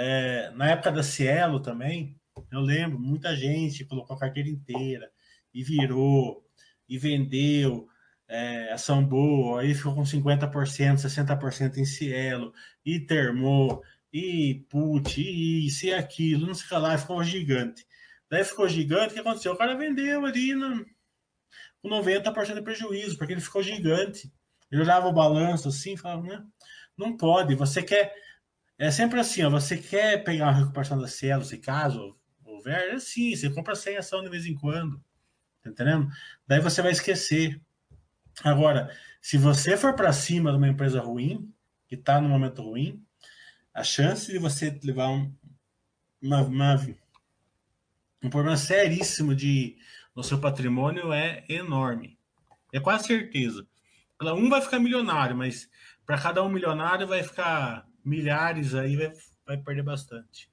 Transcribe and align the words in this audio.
É, 0.00 0.50
na 0.52 0.70
época 0.70 0.92
da 0.92 1.02
Cielo 1.02 1.60
também, 1.60 2.16
eu 2.52 2.60
lembro, 2.60 2.98
muita 2.98 3.34
gente 3.34 3.84
colocou 3.84 4.14
a 4.16 4.18
carteira 4.18 4.48
inteira 4.48 5.10
e 5.52 5.62
virou, 5.64 6.46
e 6.88 6.96
vendeu, 6.96 7.88
é, 8.28 8.74
boa, 9.08 9.60
aí 9.60 9.74
ficou 9.74 9.94
com 9.94 10.02
50%, 10.02 10.50
60% 10.50 11.78
em 11.78 11.84
Cielo, 11.84 12.52
e 12.84 13.00
termou, 13.00 13.82
e 14.12 14.64
put, 14.70 15.20
e 15.20 15.66
isso 15.66 15.86
e 15.86 15.92
aquilo, 15.92 16.46
não 16.46 16.54
sei 16.54 16.66
o 16.66 16.68
que 16.68 16.74
lá, 16.76 16.96
ficou 16.96 17.22
gigante. 17.24 17.84
Daí 18.30 18.44
ficou 18.44 18.68
gigante, 18.68 19.10
o 19.10 19.14
que 19.14 19.20
aconteceu? 19.20 19.52
O 19.52 19.56
cara 19.56 19.74
vendeu 19.74 20.24
ali 20.24 20.54
no, 20.54 20.84
com 21.82 21.88
90% 21.88 22.54
de 22.54 22.62
prejuízo, 22.62 23.16
porque 23.16 23.32
ele 23.32 23.40
ficou 23.40 23.62
gigante. 23.62 24.32
Ele 24.70 24.82
olhava 24.82 25.08
o 25.08 25.12
balanço 25.12 25.68
assim 25.68 25.94
e 25.94 25.96
falava, 25.96 26.22
né? 26.22 26.44
Não 26.96 27.16
pode, 27.16 27.54
você 27.54 27.82
quer. 27.82 28.12
É 28.78 28.92
sempre 28.92 29.18
assim, 29.18 29.42
ó, 29.42 29.50
você 29.50 29.76
quer 29.76 30.22
pegar 30.22 30.46
uma 30.46 30.58
recuperação 30.60 30.96
da 30.96 31.08
Cielo, 31.08 31.44
se 31.44 31.58
caso 31.58 32.16
houver, 32.44 32.90
é 32.90 32.92
assim, 32.92 33.34
você 33.34 33.50
compra 33.50 33.74
100 33.74 33.96
ação 33.96 34.22
de 34.22 34.30
vez 34.30 34.46
em 34.46 34.54
quando, 34.54 35.02
tá 35.60 35.70
entendendo? 35.70 36.08
Daí 36.46 36.60
você 36.60 36.80
vai 36.80 36.92
esquecer. 36.92 37.60
Agora, 38.44 38.96
se 39.20 39.36
você 39.36 39.76
for 39.76 39.94
para 39.94 40.12
cima 40.12 40.52
de 40.52 40.58
uma 40.58 40.68
empresa 40.68 41.00
ruim, 41.00 41.52
que 41.88 41.96
está 41.96 42.20
no 42.20 42.28
momento 42.28 42.62
ruim, 42.62 43.04
a 43.74 43.82
chance 43.82 44.30
de 44.30 44.38
você 44.38 44.78
levar 44.84 45.08
um, 45.08 45.34
uma, 46.22 46.42
uma, 46.42 46.86
um 48.22 48.30
problema 48.30 48.56
seríssimo 48.56 49.34
de, 49.34 49.76
no 50.14 50.22
seu 50.22 50.40
patrimônio 50.40 51.12
é 51.12 51.44
enorme. 51.48 52.16
É 52.72 52.78
quase 52.78 53.08
certeza. 53.08 53.66
Um 54.20 54.48
vai 54.48 54.60
ficar 54.60 54.78
milionário, 54.78 55.36
mas 55.36 55.68
para 56.06 56.20
cada 56.20 56.44
um 56.44 56.48
milionário 56.48 57.06
vai 57.06 57.22
ficar 57.24 57.87
milhares 58.08 58.74
aí, 58.74 58.96
vai, 58.96 59.12
vai 59.46 59.56
perder 59.58 59.82
bastante. 59.82 60.50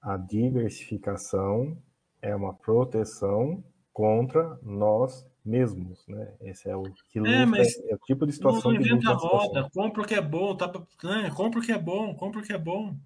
A 0.00 0.16
diversificação 0.16 1.80
é 2.20 2.34
uma 2.34 2.54
proteção 2.54 3.64
contra 3.92 4.58
nós 4.62 5.26
mesmos, 5.44 6.06
né? 6.06 6.34
Esse 6.42 6.68
é 6.68 6.76
o 6.76 6.82
que 7.10 7.18
é, 7.18 7.46
mas 7.46 7.76
é 7.88 7.94
o 7.94 7.98
tipo 7.98 8.26
de 8.26 8.32
situação 8.32 8.70
não, 8.70 8.78
não 8.78 8.86
inventa 8.86 9.06
que 9.06 9.12
roda, 9.12 9.70
compra 9.70 10.02
o 10.02 10.06
que 10.06 10.14
é 10.14 10.20
bom, 10.20 10.54
tá, 10.54 10.70
né? 11.02 11.30
compra 11.34 11.58
o 11.58 11.62
que 11.62 11.72
é 11.72 11.78
bom, 11.78 12.14
compra 12.14 12.40
o 12.40 12.44
que 12.44 12.52
é 12.52 12.58
bom, 12.58 12.96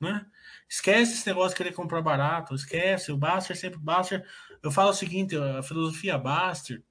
né? 0.00 0.26
Esquece 0.68 1.14
esse 1.14 1.26
negócio 1.26 1.50
de 1.50 1.56
querer 1.56 1.72
comprar 1.72 2.02
barato, 2.02 2.54
esquece, 2.54 3.12
o 3.12 3.16
Baster 3.16 3.56
sempre 3.56 3.78
Baster. 3.78 4.26
Eu 4.62 4.70
falo 4.70 4.90
o 4.90 4.94
seguinte, 4.94 5.36
a 5.36 5.62
filosofia 5.62 6.18
Baster, 6.18 6.82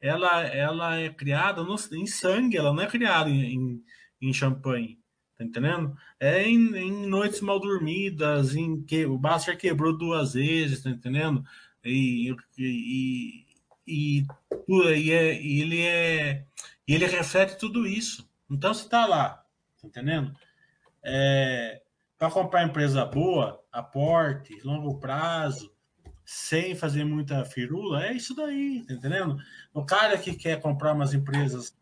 ela 0.00 0.42
ela 0.46 0.98
é 0.98 1.10
criada 1.10 1.62
no, 1.62 1.76
em 1.92 2.06
sangue, 2.06 2.56
ela 2.56 2.72
não 2.72 2.82
é 2.82 2.86
criada 2.86 3.28
em, 3.28 3.54
em, 3.54 3.84
em 4.22 4.32
champanhe. 4.32 4.98
Tá 5.36 5.44
entendendo? 5.44 5.96
É 6.20 6.48
em, 6.48 6.76
em, 6.76 7.06
noites 7.06 7.40
mal 7.40 7.58
dormidas, 7.58 8.54
em 8.54 8.82
que 8.82 9.04
o 9.04 9.18
Baster 9.18 9.58
quebrou 9.58 9.96
duas 9.96 10.34
vezes, 10.34 10.82
tá 10.82 10.90
entendendo? 10.90 11.44
E, 11.84 12.34
e, 12.56 13.46
e, 13.86 14.26
e, 14.58 15.12
é, 15.12 15.42
e 15.42 15.60
ele 15.60 15.82
é 15.82 16.44
e 16.86 16.94
ele 16.94 17.06
reflete 17.06 17.58
tudo 17.58 17.86
isso. 17.86 18.28
Então, 18.50 18.72
se 18.74 18.84
está 18.84 19.06
lá, 19.06 19.44
tá 19.80 19.88
entendendo? 19.88 20.34
É, 21.02 21.82
para 22.18 22.30
comprar 22.30 22.64
empresa 22.64 23.04
boa, 23.04 23.62
aporte, 23.72 24.60
longo 24.64 24.98
prazo, 24.98 25.72
sem 26.24 26.74
fazer 26.74 27.04
muita 27.04 27.44
firula, 27.44 28.06
é 28.06 28.12
isso 28.12 28.34
daí, 28.34 28.84
tá 28.86 28.94
entendendo? 28.94 29.38
O 29.72 29.84
cara 29.84 30.16
que 30.16 30.34
quer 30.34 30.60
comprar 30.60 30.92
umas 30.92 31.12
empresas 31.12 31.76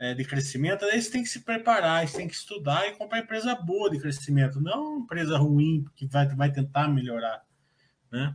é, 0.00 0.14
de 0.14 0.24
crescimento, 0.24 0.84
eles 0.86 1.10
têm 1.10 1.22
que 1.22 1.28
se 1.28 1.40
preparar, 1.40 2.00
eles 2.00 2.14
têm 2.14 2.26
que 2.26 2.34
estudar 2.34 2.88
e 2.88 2.92
comprar 2.92 3.18
empresa 3.18 3.54
boa 3.54 3.90
de 3.90 4.00
crescimento, 4.00 4.60
não 4.60 5.00
empresa 5.00 5.36
ruim 5.36 5.84
que 5.94 6.06
vai, 6.06 6.26
vai 6.28 6.50
tentar 6.50 6.88
melhorar, 6.88 7.42
né? 8.10 8.34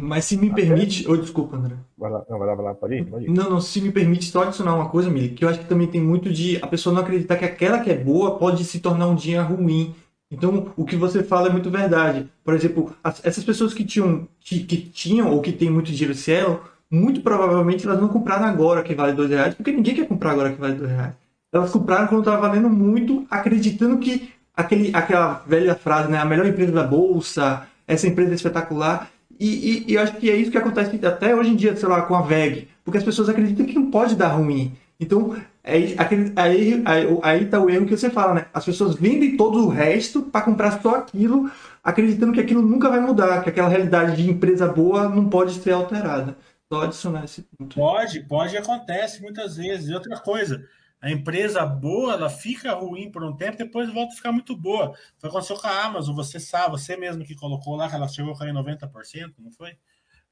Mas 0.00 0.24
se 0.24 0.36
me 0.36 0.54
permite. 0.54 1.08
Oh, 1.08 1.16
desculpa, 1.16 1.56
André. 1.56 1.76
Vai 1.96 2.10
lá, 2.10 2.24
não, 2.28 2.38
vai 2.38 2.46
lá, 2.46 2.54
vai 2.54 2.64
lá, 2.66 2.74
pode 2.74 2.94
ir, 2.94 3.04
pode 3.04 3.24
ir. 3.24 3.30
Não, 3.30 3.50
não, 3.50 3.60
se 3.60 3.80
me 3.80 3.90
permite 3.90 4.26
só 4.26 4.42
adicionar 4.42 4.74
uma 4.74 4.88
coisa, 4.88 5.10
Mili, 5.10 5.30
que 5.30 5.44
eu 5.44 5.48
acho 5.48 5.58
que 5.58 5.66
também 5.66 5.88
tem 5.88 6.00
muito 6.00 6.32
de 6.32 6.56
a 6.62 6.66
pessoa 6.66 6.94
não 6.94 7.02
acreditar 7.02 7.36
que 7.36 7.44
aquela 7.44 7.80
que 7.80 7.90
é 7.90 7.96
boa 7.96 8.38
pode 8.38 8.64
se 8.64 8.80
tornar 8.80 9.08
um 9.08 9.14
dia 9.14 9.42
ruim. 9.42 9.94
Então, 10.30 10.72
o 10.76 10.84
que 10.84 10.94
você 10.94 11.22
fala 11.22 11.48
é 11.48 11.52
muito 11.52 11.70
verdade. 11.70 12.28
Por 12.44 12.54
exemplo, 12.54 12.94
as, 13.02 13.24
essas 13.24 13.42
pessoas 13.42 13.72
que 13.72 13.84
tinham, 13.84 14.28
que, 14.40 14.60
que, 14.60 14.76
tinham 14.76 15.32
ou 15.32 15.40
que 15.40 15.52
têm 15.52 15.70
muito 15.70 15.90
dinheiro 15.90 16.14
Cielo, 16.14 16.62
muito 16.90 17.20
provavelmente 17.20 17.86
elas 17.86 18.00
não 18.00 18.08
compraram 18.08 18.46
agora 18.46 18.82
que 18.82 18.94
vale 18.94 19.12
dois 19.12 19.30
reais, 19.30 19.54
porque 19.54 19.72
ninguém 19.72 19.94
quer 19.94 20.08
comprar 20.08 20.32
agora 20.32 20.52
que 20.52 20.60
vale 20.60 20.74
dois 20.74 20.90
reais. 20.90 21.12
Elas 21.52 21.70
compraram 21.70 22.06
quando 22.06 22.20
estava 22.20 22.40
valendo 22.40 22.68
muito, 22.68 23.26
acreditando 23.30 23.98
que 23.98 24.30
aquele, 24.56 24.90
aquela 24.94 25.42
velha 25.46 25.74
frase, 25.74 26.10
né, 26.10 26.18
a 26.18 26.24
melhor 26.24 26.46
empresa 26.46 26.72
da 26.72 26.84
bolsa, 26.84 27.66
essa 27.86 28.06
empresa 28.06 28.32
é 28.32 28.34
espetacular, 28.34 29.10
e, 29.38 29.46
e, 29.46 29.84
e, 29.92 29.94
eu 29.94 30.02
acho 30.02 30.16
que 30.16 30.28
é 30.28 30.34
isso 30.34 30.50
que 30.50 30.58
acontece 30.58 30.98
até 31.06 31.34
hoje 31.34 31.50
em 31.50 31.56
dia, 31.56 31.76
sei 31.76 31.88
lá, 31.88 32.02
com 32.02 32.16
a 32.16 32.22
VEG. 32.22 32.68
Porque 32.84 32.98
as 32.98 33.04
pessoas 33.04 33.28
acreditam 33.28 33.64
que 33.64 33.74
não 33.74 33.88
pode 33.88 34.16
dar 34.16 34.28
ruim. 34.28 34.72
Então, 34.98 35.36
aí, 35.62 35.94
aí, 36.34 36.82
aí 37.22 37.44
tá 37.46 37.60
o 37.60 37.70
erro 37.70 37.86
que 37.86 37.96
você 37.96 38.10
fala, 38.10 38.34
né? 38.34 38.46
As 38.52 38.64
pessoas 38.64 38.96
vendem 38.96 39.36
todo 39.36 39.64
o 39.64 39.68
resto 39.68 40.22
para 40.22 40.40
comprar 40.40 40.82
só 40.82 40.96
aquilo, 40.96 41.48
acreditando 41.84 42.32
que 42.32 42.40
aquilo 42.40 42.62
nunca 42.62 42.88
vai 42.88 42.98
mudar, 42.98 43.42
que 43.42 43.48
aquela 43.48 43.68
realidade 43.68 44.20
de 44.20 44.28
empresa 44.28 44.66
boa 44.66 45.08
não 45.08 45.28
pode 45.28 45.54
ser 45.54 45.70
alterada. 45.70 46.36
Só 46.72 46.82
adicionar 46.82 47.24
esse 47.24 47.42
ponto. 47.42 47.74
Pode, 47.74 48.20
pode, 48.24 48.56
acontece 48.56 49.22
muitas 49.22 49.56
vezes. 49.56 49.88
E 49.88 49.94
outra 49.94 50.20
coisa, 50.20 50.68
a 51.00 51.10
empresa 51.10 51.64
boa, 51.64 52.12
ela 52.14 52.28
fica 52.28 52.72
ruim 52.74 53.10
por 53.10 53.24
um 53.24 53.34
tempo, 53.36 53.56
depois 53.56 53.92
volta 53.92 54.12
a 54.12 54.16
ficar 54.16 54.32
muito 54.32 54.56
boa. 54.56 54.94
Foi 55.18 55.30
aconteceu 55.30 55.56
com 55.56 55.66
a 55.66 55.84
Amazon, 55.84 56.14
você 56.14 56.38
sabe, 56.38 56.72
você 56.72 56.96
mesmo 56.96 57.24
que 57.24 57.34
colocou 57.34 57.76
lá 57.76 57.88
que 57.88 57.94
ela 57.94 58.08
chegou 58.08 58.34
a 58.34 58.38
cair 58.38 58.52
90%, 58.52 59.34
não 59.38 59.50
foi? 59.52 59.76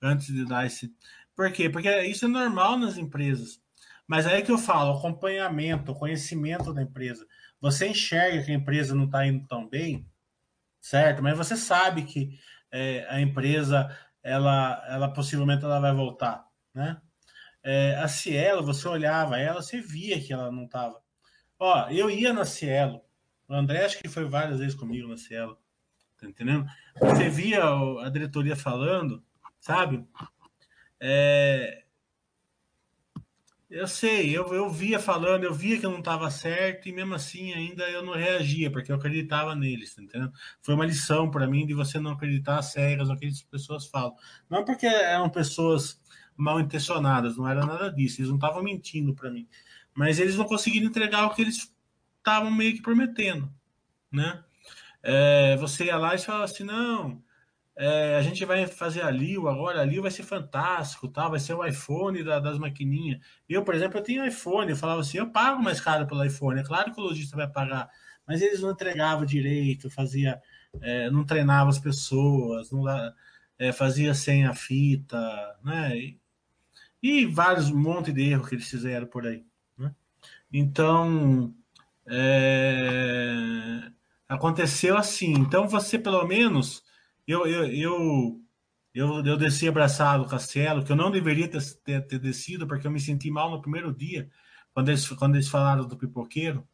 Antes 0.02 0.26
de 0.26 0.44
dar 0.44 0.66
esse. 0.66 0.92
Por 1.34 1.50
quê? 1.52 1.70
Porque 1.70 2.02
isso 2.02 2.26
é 2.26 2.28
normal 2.28 2.78
nas 2.78 2.98
empresas. 2.98 3.60
Mas 4.06 4.26
aí 4.26 4.42
que 4.42 4.52
eu 4.52 4.58
falo, 4.58 4.98
acompanhamento, 4.98 5.94
conhecimento 5.94 6.72
da 6.72 6.82
empresa. 6.82 7.26
Você 7.60 7.88
enxerga 7.88 8.42
que 8.42 8.52
a 8.52 8.54
empresa 8.54 8.94
não 8.94 9.04
está 9.04 9.26
indo 9.26 9.46
tão 9.46 9.68
bem, 9.68 10.06
certo? 10.80 11.22
Mas 11.22 11.36
você 11.36 11.56
sabe 11.56 12.02
que 12.04 12.38
é, 12.70 13.06
a 13.08 13.20
empresa, 13.20 13.88
ela, 14.26 14.84
ela 14.88 15.08
possivelmente 15.12 15.64
ela 15.64 15.78
vai 15.78 15.94
voltar, 15.94 16.44
né? 16.74 17.00
É, 17.62 17.94
a 17.96 18.08
Cielo, 18.08 18.64
você 18.64 18.86
olhava 18.88 19.38
ela, 19.38 19.62
você 19.62 19.80
via 19.80 20.20
que 20.20 20.32
ela 20.32 20.50
não 20.50 20.64
estava. 20.64 21.00
Ó, 21.58 21.88
eu 21.90 22.10
ia 22.10 22.32
na 22.32 22.44
Cielo. 22.44 23.00
O 23.48 23.54
André 23.54 23.84
acho 23.84 23.98
que 23.98 24.08
foi 24.08 24.24
várias 24.24 24.58
vezes 24.58 24.74
comigo 24.74 25.08
na 25.08 25.16
Cielo. 25.16 25.56
Tá 26.18 26.26
entendendo? 26.26 26.66
Você 26.98 27.28
via 27.28 27.62
a 27.64 28.08
diretoria 28.08 28.56
falando, 28.56 29.22
sabe? 29.60 30.04
É, 31.00 31.84
eu 33.76 33.86
sei, 33.86 34.36
eu, 34.36 34.46
eu 34.54 34.70
via 34.70 34.98
falando, 34.98 35.44
eu 35.44 35.52
via 35.52 35.78
que 35.78 35.84
não 35.84 35.98
estava 35.98 36.30
certo 36.30 36.88
e 36.88 36.92
mesmo 36.92 37.14
assim 37.14 37.52
ainda 37.52 37.88
eu 37.90 38.02
não 38.02 38.14
reagia, 38.14 38.70
porque 38.70 38.90
eu 38.90 38.96
acreditava 38.96 39.54
neles, 39.54 39.94
tá 39.94 40.02
entendendo? 40.02 40.32
Foi 40.62 40.74
uma 40.74 40.86
lição 40.86 41.30
para 41.30 41.46
mim 41.46 41.66
de 41.66 41.74
você 41.74 41.98
não 41.98 42.12
acreditar 42.12 42.62
cegas 42.62 43.08
no 43.08 43.18
que 43.18 43.26
as 43.26 43.42
pessoas 43.42 43.86
falam. 43.86 44.14
Não 44.48 44.64
porque 44.64 44.86
eram 44.86 45.28
pessoas 45.28 46.00
mal 46.36 46.58
intencionadas, 46.58 47.36
não 47.36 47.46
era 47.48 47.66
nada 47.66 47.90
disso, 47.92 48.20
eles 48.20 48.28
não 48.30 48.36
estavam 48.36 48.62
mentindo 48.62 49.14
para 49.14 49.30
mim, 49.30 49.46
mas 49.94 50.18
eles 50.18 50.36
não 50.36 50.44
conseguiram 50.46 50.86
entregar 50.86 51.26
o 51.26 51.34
que 51.34 51.42
eles 51.42 51.70
estavam 52.18 52.50
meio 52.50 52.74
que 52.74 52.82
prometendo, 52.82 53.52
né? 54.10 54.42
É, 55.02 55.56
você 55.56 55.84
ia 55.84 55.96
lá 55.96 56.14
e 56.14 56.18
falava 56.18 56.44
assim, 56.44 56.64
não, 56.64 57.22
é, 57.78 58.16
a 58.16 58.22
gente 58.22 58.42
vai 58.46 58.66
fazer 58.66 59.02
a 59.02 59.10
Lio 59.10 59.48
agora, 59.48 59.82
a 59.82 60.00
vai 60.00 60.10
ser 60.10 60.22
fantástico, 60.22 61.08
tá? 61.08 61.28
vai 61.28 61.38
ser 61.38 61.52
o 61.52 61.64
iPhone 61.64 62.24
da, 62.24 62.40
das 62.40 62.58
maquininhas. 62.58 63.20
Eu, 63.46 63.62
por 63.62 63.74
exemplo, 63.74 63.98
eu 63.98 64.02
tenho 64.02 64.24
iPhone, 64.26 64.70
eu 64.70 64.76
falava 64.76 65.00
assim, 65.02 65.18
eu 65.18 65.30
pago 65.30 65.62
mais 65.62 65.78
caro 65.80 66.06
pelo 66.06 66.24
iPhone, 66.24 66.60
é 66.60 66.64
claro 66.64 66.92
que 66.92 67.00
o 67.00 67.04
lojista 67.04 67.36
vai 67.36 67.46
pagar, 67.46 67.90
mas 68.26 68.40
eles 68.40 68.62
não 68.62 68.70
entregavam 68.70 69.26
direito, 69.26 69.90
fazia, 69.90 70.40
é, 70.80 71.10
não 71.10 71.24
treinava 71.24 71.68
as 71.68 71.78
pessoas, 71.78 72.70
não 72.70 72.84
é, 73.58 73.72
fazia 73.72 74.14
sem 74.14 74.46
a 74.46 74.54
fita, 74.54 75.18
né? 75.62 75.96
E, 75.98 76.20
e 77.02 77.26
vários 77.26 77.70
um 77.70 77.78
monte 77.78 78.10
de 78.12 78.22
erros 78.30 78.48
que 78.48 78.54
eles 78.54 78.68
fizeram 78.68 79.06
por 79.06 79.26
aí. 79.26 79.44
Né? 79.76 79.94
Então 80.52 81.54
é, 82.06 83.90
aconteceu 84.28 84.96
assim. 84.96 85.32
Então 85.34 85.68
você 85.68 85.98
pelo 85.98 86.26
menos 86.26 86.82
eu 87.26 87.46
eu, 87.46 87.66
eu 87.66 88.46
eu, 88.96 89.22
eu 89.26 89.36
desci 89.36 89.68
abraçado 89.68 90.22
o 90.22 90.26
Castelo, 90.26 90.82
que 90.82 90.90
eu 90.90 90.96
não 90.96 91.10
deveria 91.10 91.46
ter, 91.46 91.60
ter, 91.84 92.06
ter, 92.06 92.18
descido, 92.18 92.66
porque 92.66 92.86
eu 92.86 92.90
me 92.90 92.98
senti 92.98 93.30
mal 93.30 93.50
no 93.50 93.60
primeiro 93.60 93.92
dia, 93.92 94.30
quando 94.72 94.88
eles, 94.88 95.06
quando 95.10 95.34
eles 95.34 95.48
falaram 95.50 95.86
do 95.86 95.98
pipoqueiro, 95.98 96.66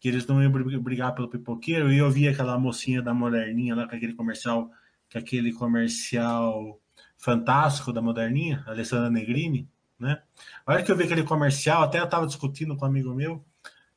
que 0.00 0.08
eles 0.08 0.26
não 0.26 0.42
iam 0.42 0.50
brigar 0.82 1.14
pelo 1.14 1.28
pipoqueiro, 1.28 1.92
e 1.92 1.98
eu 1.98 2.10
vi 2.10 2.26
aquela 2.26 2.58
mocinha 2.58 3.00
da 3.00 3.14
moderninha 3.14 3.76
lá 3.76 3.88
com 3.88 3.94
aquele 3.94 4.12
comercial, 4.14 4.68
com 5.12 5.18
aquele 5.18 5.52
comercial 5.52 6.80
fantástico 7.16 7.92
da 7.92 8.02
moderninha, 8.02 8.64
Alessandra 8.66 9.08
Negrini, 9.08 9.70
né? 10.00 10.20
A 10.66 10.72
hora 10.72 10.82
que 10.82 10.90
eu 10.90 10.96
vi 10.96 11.04
aquele 11.04 11.22
comercial, 11.22 11.84
até 11.84 12.00
eu 12.00 12.04
estava 12.06 12.26
discutindo 12.26 12.76
com 12.76 12.84
um 12.84 12.88
amigo 12.88 13.14
meu 13.14 13.44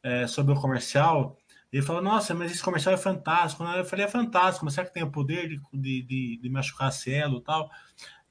é, 0.04 0.28
sobre 0.28 0.54
o 0.54 0.62
comercial, 0.62 1.36
Ele 1.76 1.86
falou, 1.86 2.02
nossa, 2.02 2.34
mas 2.34 2.54
esse 2.54 2.64
comercial 2.64 2.96
é 2.96 2.98
fantástico. 2.98 3.62
Eu 3.66 3.84
falei, 3.84 4.06
é 4.06 4.08
fantástico, 4.08 4.64
mas 4.64 4.76
será 4.76 4.88
que 4.88 4.94
tem 4.94 5.04
o 5.04 5.12
poder 5.12 5.50
de, 5.50 5.62
de, 5.74 6.02
de, 6.04 6.40
de 6.42 6.50
machucar 6.50 6.90
cielo 6.90 7.40
e 7.40 7.42
tal? 7.42 7.70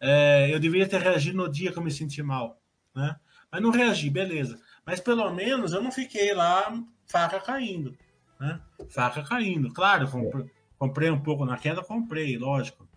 É, 0.01 0.49
eu 0.51 0.59
deveria 0.59 0.89
ter 0.89 0.99
reagido 0.99 1.37
no 1.37 1.47
dia 1.47 1.71
que 1.71 1.79
eu 1.79 1.83
me 1.83 1.91
senti 1.91 2.23
mal, 2.23 2.59
né? 2.95 3.17
Mas 3.53 3.61
não 3.61 3.69
reagi, 3.69 4.09
beleza. 4.09 4.59
Mas 4.87 4.99
pelo 4.99 5.31
menos 5.31 5.75
eu 5.75 5.83
não 5.83 5.93
fiquei 5.93 6.33
lá 6.33 6.73
faca 7.07 7.39
caindo, 7.39 7.95
né? 8.41 8.59
Faca 8.89 9.23
caindo. 9.23 9.71
Claro, 9.75 10.09
comprei, 10.09 10.51
comprei 10.79 11.11
um 11.11 11.21
pouco 11.21 11.45
na 11.45 11.59
queda, 11.59 11.85
comprei, 11.85 12.39
lógico, 12.39 12.89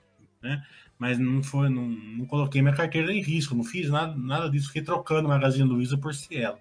né? 0.41 0.65
Mas 0.97 1.19
não 1.19 1.43
foi, 1.43 1.67
não, 1.67 1.89
não 1.89 2.25
coloquei 2.25 2.61
minha 2.61 2.73
carteira 2.73 3.11
em 3.11 3.21
risco, 3.21 3.53
não 3.53 3.65
fiz 3.65 3.89
nada, 3.89 4.15
nada 4.15 4.49
disso, 4.49 4.67
fiquei 4.67 4.81
trocando 4.81 5.27
o 5.27 5.29
Magazine 5.29 5.67
Luiza 5.67 5.97
por 5.97 6.13
Cielo. 6.15 6.57